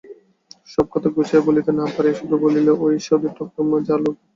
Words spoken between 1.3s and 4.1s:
বলিতে না পারিয়া শুধু বলিল, ওই সখী ঠাকুরমা যা